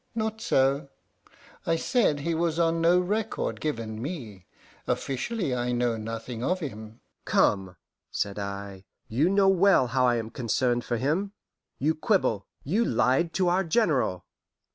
"Not 0.15 0.41
so. 0.41 0.89
I 1.63 1.75
said 1.75 2.21
he 2.21 2.33
was 2.33 2.57
on 2.57 2.81
no 2.81 2.99
record 2.99 3.61
given 3.61 4.01
me. 4.01 4.47
Officially 4.87 5.53
I 5.53 5.71
know 5.73 5.95
nothing 5.95 6.43
of 6.43 6.59
him." 6.59 7.01
"Come," 7.23 7.75
said 8.09 8.39
I, 8.39 8.85
"you 9.07 9.29
know 9.29 9.47
well 9.47 9.85
how 9.93 10.07
I 10.07 10.15
am 10.15 10.31
concerned 10.31 10.83
for 10.83 10.97
him. 10.97 11.33
You 11.77 11.93
quibble; 11.93 12.47
you 12.63 12.83
lied 12.83 13.31
to 13.33 13.47
our 13.49 13.63
General." 13.63 14.25